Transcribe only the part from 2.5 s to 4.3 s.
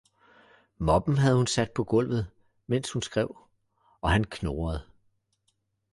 mens hun skrev, og han